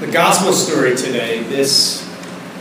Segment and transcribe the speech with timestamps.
[0.00, 2.08] The gospel story today, this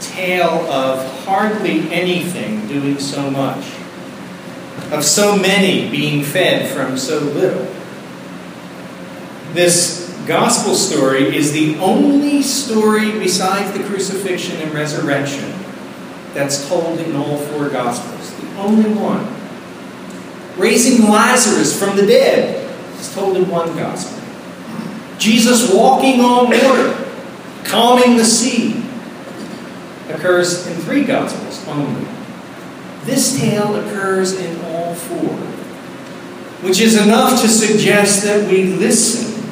[0.00, 3.64] tale of hardly anything doing so much,
[4.90, 7.72] of so many being fed from so little.
[9.52, 15.54] This gospel story is the only story besides the crucifixion and resurrection
[16.34, 18.34] that's told in all four gospels.
[18.40, 19.32] The only one.
[20.60, 22.68] Raising Lazarus from the dead
[22.98, 24.20] is told in one gospel.
[25.18, 27.04] Jesus walking on water
[27.64, 28.82] calming the sea,
[30.10, 32.06] occurs in three Gospels only.
[33.04, 35.36] This tale occurs in all four,
[36.62, 39.42] which is enough to suggest that we listen,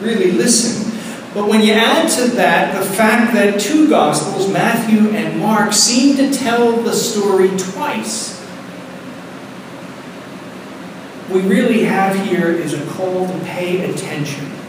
[0.00, 0.88] really listen.
[1.32, 6.16] But when you add to that the fact that two Gospels, Matthew and Mark, seem
[6.16, 8.38] to tell the story twice,
[11.30, 14.59] we really have here is a call to pay attention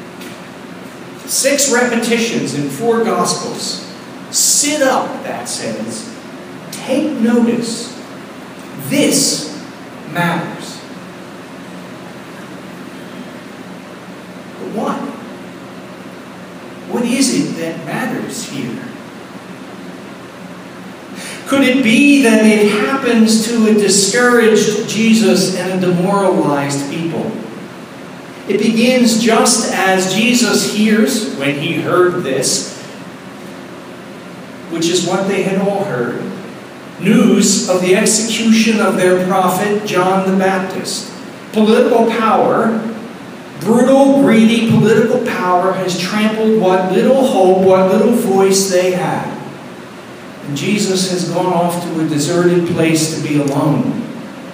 [1.32, 3.90] Six repetitions in four Gospels.
[4.32, 6.14] Sit up, that says.
[6.72, 7.98] Take notice.
[8.90, 9.58] This
[10.12, 10.78] matters.
[14.60, 15.00] But what?
[16.90, 18.84] What is it that matters here?
[21.48, 27.31] Could it be that it happens to a discouraged Jesus and a demoralized people?
[28.52, 32.78] It begins just as Jesus hears when he heard this,
[34.72, 36.22] which is what they had all heard
[37.00, 41.14] news of the execution of their prophet John the Baptist.
[41.54, 42.78] Political power,
[43.62, 49.30] brutal, greedy political power, has trampled what little hope, what little voice they had.
[50.46, 53.94] And Jesus has gone off to a deserted place to be alone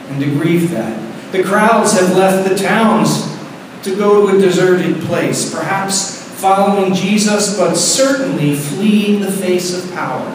[0.10, 1.32] and to grieve that.
[1.32, 3.37] The crowds have left the towns
[3.84, 9.92] to go to a deserted place, perhaps following Jesus, but certainly fleeing the face of
[9.94, 10.30] power,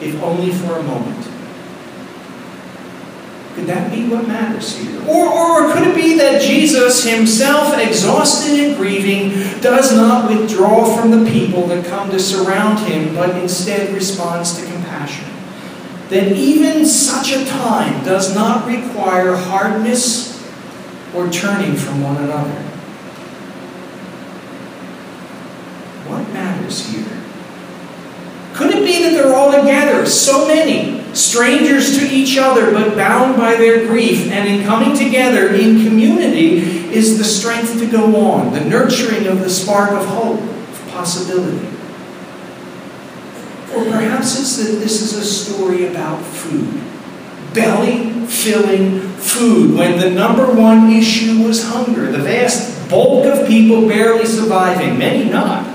[0.00, 1.28] if only for a moment.
[3.54, 5.00] Could that be what matters here?
[5.08, 9.30] Or, or could it be that Jesus himself, exhausted and grieving,
[9.60, 14.64] does not withdraw from the people that come to surround him, but instead responds to
[14.64, 15.24] compassion?
[16.10, 20.40] That even such a time does not require hardness
[21.12, 22.67] or turning from one another.
[26.86, 27.18] Here?
[28.58, 33.36] Could it be that they're all together, so many, strangers to each other, but bound
[33.36, 36.58] by their grief, and in coming together in community
[36.92, 41.68] is the strength to go on, the nurturing of the spark of hope, of possibility?
[43.76, 46.82] Or perhaps it's that this is a story about food.
[47.54, 52.10] Belly filling food when the number one issue was hunger.
[52.10, 55.67] The vast bulk of people barely surviving, many not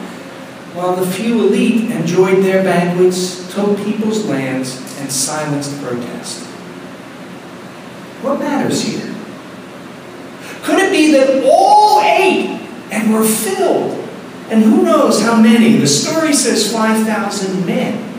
[0.73, 6.45] while the few elite enjoyed their banquets, took people's lands, and silenced protest.
[8.23, 9.13] What matters here?
[10.63, 12.59] Could it be that all ate
[12.91, 13.99] and were filled?
[14.49, 15.77] And who knows how many?
[15.77, 18.13] The story says 5,000 men.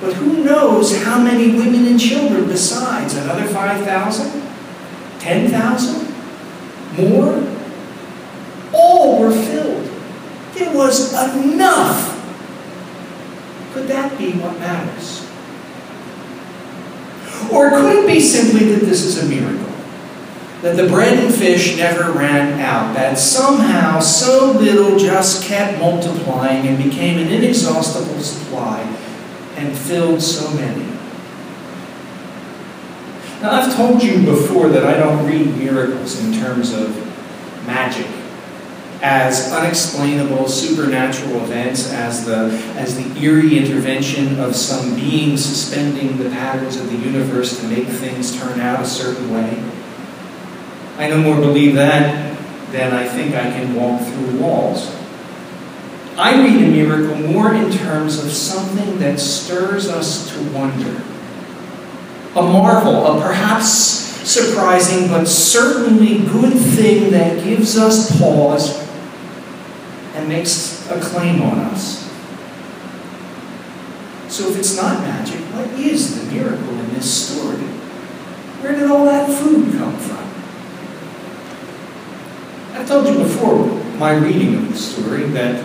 [0.00, 3.14] But who knows how many women and children besides?
[3.14, 4.42] Another 5,000?
[5.18, 6.14] 10,000?
[6.98, 7.58] More?
[8.72, 9.86] All were filled.
[10.54, 12.14] It was enough.
[13.74, 15.26] Could that be what matters?
[17.52, 19.74] Or could it be simply that this is a miracle?
[20.62, 26.66] That the bread and fish never ran out, that somehow so little just kept multiplying
[26.66, 28.80] and became an inexhaustible supply
[29.56, 30.84] and filled so many.
[33.40, 36.96] Now, I've told you before that I don't read miracles in terms of
[37.66, 38.06] magic
[39.00, 46.28] as unexplainable supernatural events, as the, as the eerie intervention of some being suspending the
[46.30, 49.62] patterns of the universe to make things turn out a certain way.
[50.96, 52.36] I no more believe that
[52.72, 54.94] than I think I can walk through walls.
[56.16, 61.00] I read a miracle more in terms of something that stirs us to wonder.
[62.34, 63.68] A marvel, a perhaps
[64.28, 68.87] surprising but certainly good thing that gives us pause
[70.18, 72.08] and makes a claim on us.
[74.28, 77.56] So if it's not magic, what is the miracle in this story?
[78.60, 80.18] Where did all that food come from?
[82.76, 83.66] I've told you before
[83.98, 85.64] my reading of the story that,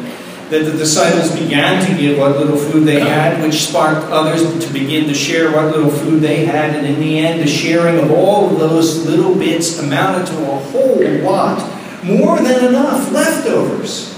[0.50, 4.74] that the disciples began to give what little food they had, which sparked others to
[4.74, 8.12] begin to share what little food they had, and in the end, the sharing of
[8.12, 11.60] all of those little bits amounted to a whole lot,
[12.04, 14.14] more than enough leftovers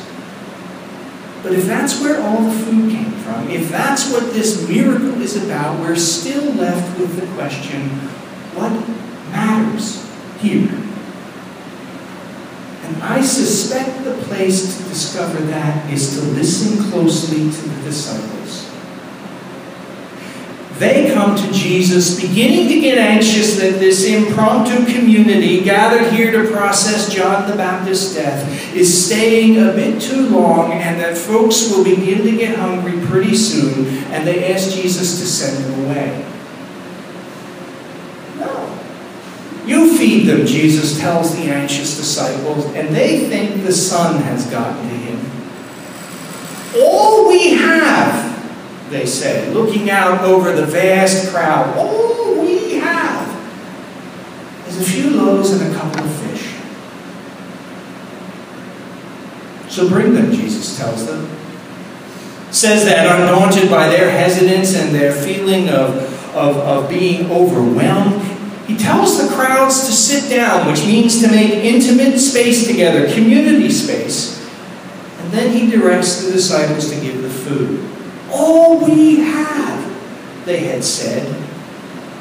[1.46, 5.46] But if that's where all the food came from, if that's what this miracle is
[5.46, 7.88] about, we're still left with the question
[8.58, 8.72] what
[9.30, 10.04] matters
[10.40, 10.74] here?
[12.82, 18.65] And I suspect the place to discover that is to listen closely to the disciples.
[20.78, 26.52] They come to Jesus beginning to get anxious that this impromptu community gathered here to
[26.52, 31.86] process John the Baptist's death is staying a bit too long and that folks will
[31.86, 36.26] begin to get hungry pretty soon, and they ask Jesus to send them away.
[38.38, 38.78] No.
[39.66, 44.90] You feed them, Jesus tells the anxious disciples, and they think the sun has gotten
[44.90, 45.36] to him.
[46.78, 47.25] All
[48.96, 51.76] they say, looking out over the vast crowd.
[51.78, 53.28] All we have
[54.68, 56.56] is a few loaves and a couple of fish.
[59.70, 61.30] So bring them, Jesus tells them.
[62.52, 65.98] Says that undaunted by their hesitance and their feeling of,
[66.34, 68.22] of, of being overwhelmed,
[68.66, 73.70] he tells the crowds to sit down, which means to make intimate space together, community
[73.70, 74.42] space.
[75.20, 77.95] And then he directs the disciples to give the food
[78.32, 81.44] all we have, they had said.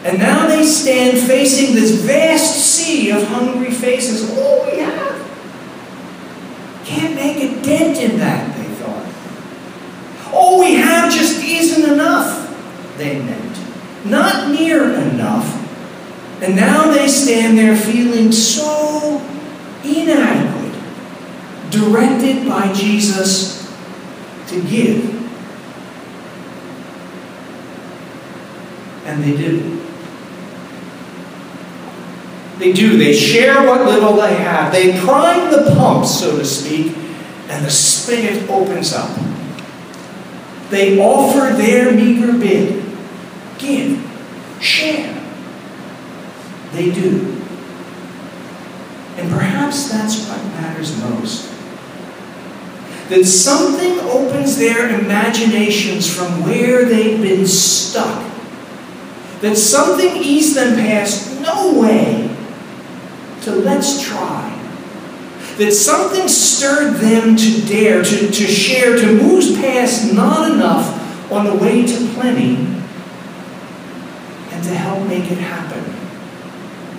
[0.05, 4.31] And now they stand facing this vast sea of hungry faces.
[4.37, 5.15] All we have.
[6.85, 10.35] Can't make a dent in that, they thought.
[10.35, 13.59] All we have just isn't enough, they meant.
[14.05, 15.63] Not near enough.
[16.43, 19.23] And now they stand there feeling so
[19.83, 20.75] inadequate,
[21.71, 23.73] directed by Jesus
[24.49, 25.24] to give.
[29.15, 29.81] And they do.
[32.59, 32.99] They do.
[32.99, 34.73] They share what little they have.
[34.73, 36.97] They prime the pump, so to speak,
[37.49, 39.17] and the spigot opens up.
[40.71, 42.85] They offer their meager bid.
[43.59, 44.05] Give.
[44.61, 45.15] Share.
[46.73, 47.41] They do.
[49.17, 51.53] And perhaps that's what matters most.
[53.11, 58.24] That something opens their imaginations from where they've been stuck
[59.45, 62.35] that something eased them past no way
[63.43, 64.51] to let's try.
[65.59, 71.45] That something stirred them to dare, to, to share, to move past not enough on
[71.45, 72.57] the way to plenty
[74.51, 75.85] and to help make it happen.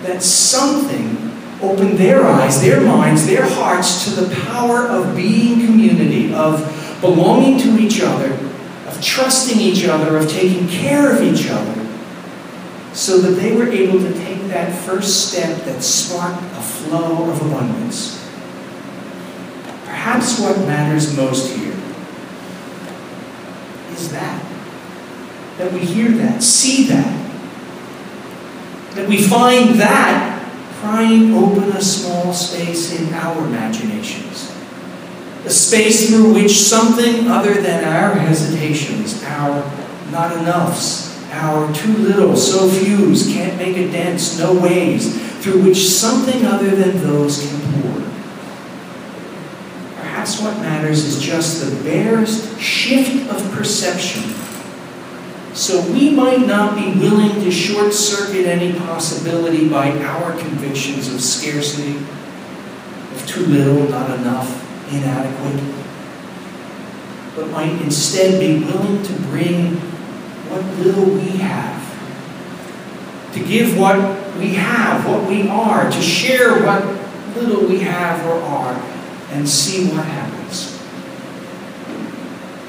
[0.03, 1.31] That something
[1.63, 6.62] opened their eyes, their minds, their hearts to the power of being community, of
[7.01, 8.33] belonging to each other,
[8.86, 11.84] of trusting each other, of taking care of each other
[12.95, 17.42] so that they were able to take that first step that sparked a flow of
[17.42, 18.25] abundance.
[19.83, 21.75] Perhaps what matters most here
[23.92, 24.42] is that.
[25.57, 27.25] That we hear that, see that.
[28.95, 30.31] That we find that
[30.75, 34.56] prying open a small space in our imaginations.
[35.44, 39.69] A space through which something other than our hesitations, our
[40.12, 41.05] not enoughs,
[41.73, 47.01] too little, so fews, can't make a dent, no ways, through which something other than
[47.01, 48.01] those can pour.
[49.99, 54.23] Perhaps what matters is just the barest shift of perception.
[55.54, 61.21] So we might not be willing to short circuit any possibility by our convictions of
[61.21, 65.63] scarcity, of too little, not enough, inadequate,
[67.35, 69.81] but might instead be willing to bring
[70.56, 71.83] what little we have.
[73.33, 73.97] To give what
[74.38, 76.83] we have, what we are, to share what
[77.35, 78.74] little we have or are,
[79.31, 80.71] and see what happens.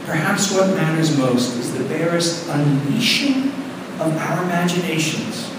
[0.05, 3.53] Perhaps what matters most is the barest unleashing
[4.01, 5.51] of our imaginations.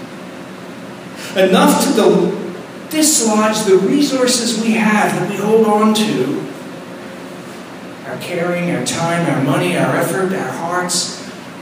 [1.36, 2.56] Enough to
[2.90, 6.44] dislodge the resources we have that we hold on to
[8.06, 11.17] our caring, our time, our money, our effort, our hearts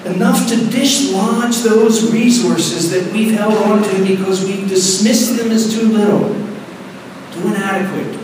[0.07, 5.73] enough to dislodge those resources that we've held on to because we've dismissed them as
[5.75, 6.29] too little,
[7.33, 8.19] too inadequate,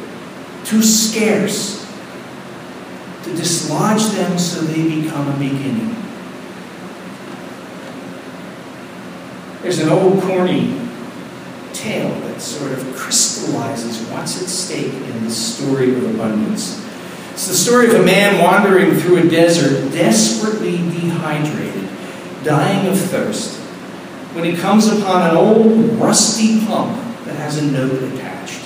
[0.64, 1.82] too scarce,
[3.24, 5.96] to dislodge them so they become a beginning.
[9.62, 10.76] There's an old corny
[11.72, 16.81] tale that sort of crystallizes what's at stake in the story of abundance.
[17.32, 21.88] It's the story of a man wandering through a desert, desperately dehydrated,
[22.44, 23.56] dying of thirst,
[24.34, 28.60] when he comes upon an old rusty pump that has a note attached.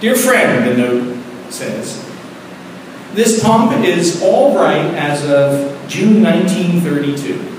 [0.00, 2.10] Dear friend, the note says,
[3.12, 7.56] This pump is all right as of June 1932.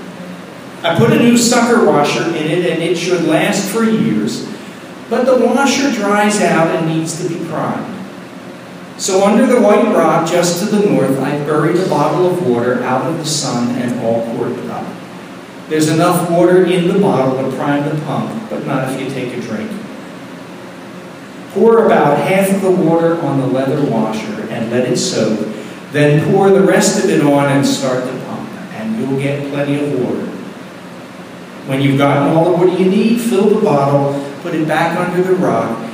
[0.82, 4.48] I put a new sucker washer in it and it should last for years,
[5.08, 7.99] but the washer dries out and needs to be primed.
[9.00, 12.82] So under the white rock just to the north, I buried a bottle of water
[12.82, 14.86] out of the sun and all corked up.
[15.70, 19.32] There's enough water in the bottle to prime the pump, but not if you take
[19.32, 19.70] a drink.
[21.52, 25.48] Pour about half of the water on the leather washer and let it soak.
[25.92, 29.82] Then pour the rest of it on and start the pump, and you'll get plenty
[29.82, 30.26] of water.
[31.66, 35.22] When you've gotten all the water you need, fill the bottle, put it back under
[35.22, 35.89] the rock,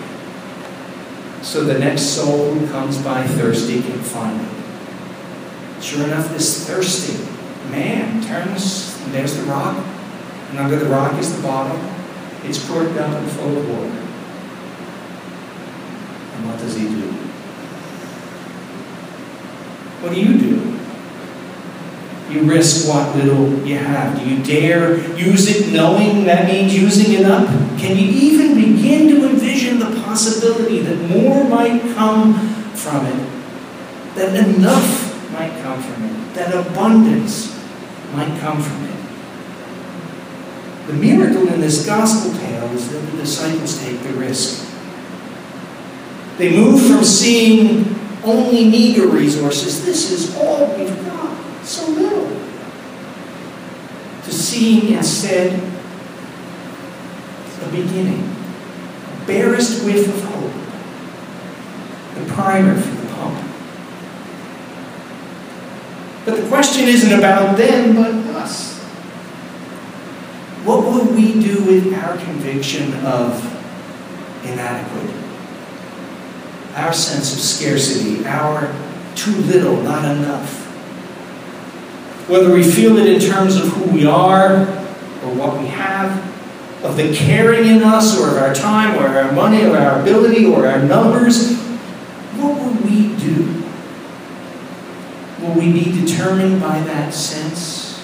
[1.42, 5.82] so the next soul who comes by thirsty can find it.
[5.82, 7.24] Sure enough, this thirsty
[7.70, 9.76] man turns, and there's the rock,
[10.50, 11.78] and under the rock is the bottle.
[12.44, 14.02] It's corked up and full of water.
[16.34, 17.12] And what does he do?
[20.02, 20.85] What do you do?
[22.30, 24.18] You risk what little you have.
[24.18, 27.46] Do you dare use it knowing that means using it up?
[27.78, 32.34] Can you even begin to envision the possibility that more might come
[32.74, 33.28] from it?
[34.16, 36.34] That enough might come from it?
[36.34, 37.54] That abundance
[38.12, 38.96] might come from it?
[40.86, 44.72] The miracle in this gospel tale is that the disciples take the risk.
[46.38, 52.05] They move from seeing only meager resources, this is all we've got, so little,
[54.26, 55.52] to seeing instead
[57.62, 60.52] a beginning, a barest whiff of hope,
[62.14, 63.38] the primer for the pump.
[66.24, 68.76] But the question isn't about them, but us.
[70.64, 73.40] What will we do with our conviction of
[74.44, 75.14] inadequate?
[76.74, 78.74] Our sense of scarcity, our
[79.14, 80.65] too little, not enough.
[82.28, 86.34] Whether we feel it in terms of who we are or what we have,
[86.84, 90.44] of the caring in us or of our time or our money or our ability
[90.44, 91.56] or our numbers,
[92.36, 93.62] what will we do?
[95.40, 98.02] Will we be determined by that sense?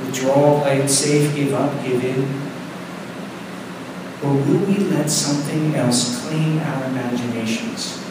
[0.00, 2.22] Withdraw, play it safe, give up, give in?
[4.22, 8.02] Or will we let something else claim our imaginations?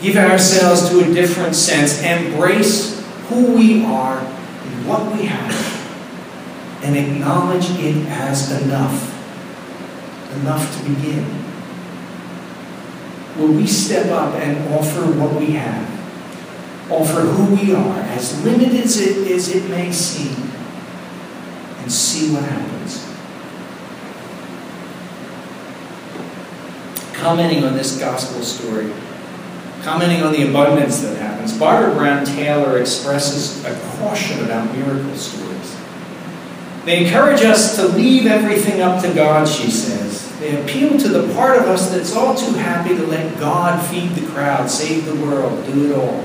[0.00, 6.96] Give ourselves to a different sense, embrace who we are and what we have, and
[6.96, 9.12] acknowledge it as enough,
[10.36, 11.24] enough to begin.
[13.36, 15.96] Will we step up and offer what we have?
[16.90, 20.34] offer who we are, as limited as it, as it may seem,
[21.82, 23.04] and see what happens.
[27.14, 28.92] Commenting on this gospel story,
[29.82, 35.76] commenting on the abundance that happens, Barbara Brown Taylor expresses a caution about miracle stories.
[36.84, 40.38] They encourage us to leave everything up to God, she says.
[40.38, 44.10] They appeal to the part of us that's all too happy to let God feed
[44.10, 46.24] the crowd, save the world, do it all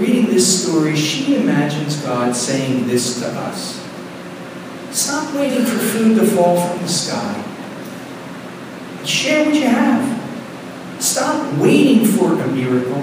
[0.00, 3.78] reading this story, she imagines God saying this to us
[4.90, 7.44] Stop waiting for food to fall from the sky.
[9.04, 10.09] Share what you have.
[11.00, 13.02] Stop waiting for a miracle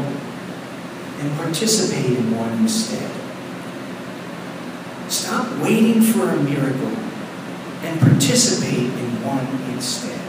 [1.19, 3.11] and participate in one instead.
[5.09, 6.95] Stop waiting for a miracle
[7.83, 10.19] and participate in one instead.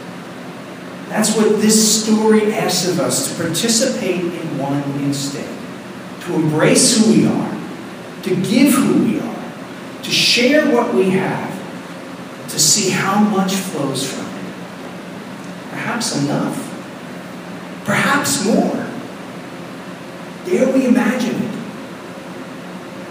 [1.09, 5.59] That's what this story asks of us to participate in one instead
[6.29, 7.57] to embrace who we are,
[8.23, 11.51] to give who we are, to share what we have,
[12.51, 15.71] to see how much flows from it.
[15.71, 16.68] Perhaps enough,
[17.89, 18.87] perhaps more.
[20.45, 21.59] Dare we imagine it?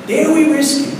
[0.05, 0.96] Dare we risk it?